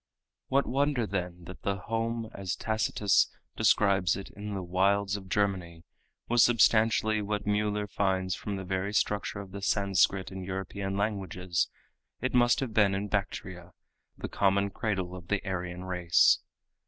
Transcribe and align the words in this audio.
What 0.47 0.65
wonder, 0.65 1.05
then, 1.05 1.43
that 1.43 1.61
the 1.61 1.75
home 1.81 2.27
as 2.33 2.55
Tacitus 2.55 3.29
describes 3.55 4.15
it 4.15 4.31
in 4.31 4.55
the 4.55 4.63
"Wilds 4.63 5.15
of 5.15 5.29
Germany" 5.29 5.83
was 6.27 6.43
substantially 6.43 7.21
what 7.21 7.45
Mueller 7.45 7.85
finds 7.85 8.33
from 8.33 8.55
the 8.55 8.63
very 8.63 8.95
structure 8.95 9.39
of 9.41 9.51
the 9.51 9.61
Sanscrit 9.61 10.31
and 10.31 10.43
European 10.43 10.97
languages 10.97 11.69
it 12.19 12.33
must 12.33 12.61
have 12.61 12.73
been 12.73 12.95
in 12.95 13.09
Bactria, 13.09 13.73
the 14.17 14.27
common 14.27 14.71
cradle 14.71 15.15
of 15.15 15.27
the 15.27 15.47
Aryan 15.47 15.83
race. 15.83 16.39